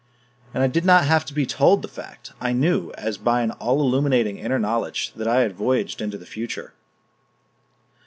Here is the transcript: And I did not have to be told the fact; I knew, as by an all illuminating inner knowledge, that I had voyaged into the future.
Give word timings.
And 0.51 0.63
I 0.63 0.67
did 0.67 0.83
not 0.83 1.05
have 1.05 1.25
to 1.25 1.33
be 1.35 1.45
told 1.45 1.83
the 1.83 1.87
fact; 1.87 2.31
I 2.41 2.53
knew, 2.53 2.91
as 2.97 3.19
by 3.19 3.43
an 3.43 3.51
all 3.51 3.79
illuminating 3.81 4.39
inner 4.39 4.57
knowledge, 4.57 5.13
that 5.15 5.27
I 5.27 5.41
had 5.41 5.53
voyaged 5.55 6.01
into 6.01 6.17
the 6.17 6.25
future. 6.25 6.73